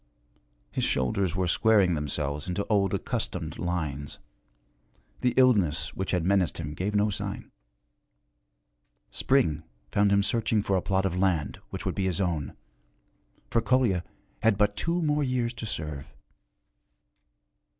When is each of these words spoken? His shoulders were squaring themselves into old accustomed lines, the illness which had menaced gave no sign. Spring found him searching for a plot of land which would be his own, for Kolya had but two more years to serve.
His 0.71 0.83
shoulders 0.83 1.35
were 1.35 1.47
squaring 1.47 1.93
themselves 1.93 2.47
into 2.47 2.65
old 2.71 2.91
accustomed 2.91 3.59
lines, 3.59 4.17
the 5.19 5.35
illness 5.37 5.93
which 5.93 6.09
had 6.09 6.25
menaced 6.25 6.59
gave 6.73 6.95
no 6.95 7.11
sign. 7.11 7.51
Spring 9.11 9.61
found 9.91 10.11
him 10.11 10.23
searching 10.23 10.63
for 10.63 10.75
a 10.75 10.81
plot 10.81 11.05
of 11.05 11.19
land 11.19 11.57
which 11.69 11.85
would 11.85 11.93
be 11.93 12.05
his 12.05 12.19
own, 12.19 12.55
for 13.51 13.61
Kolya 13.61 14.03
had 14.41 14.57
but 14.57 14.75
two 14.75 15.03
more 15.03 15.23
years 15.23 15.53
to 15.53 15.67
serve. 15.67 16.07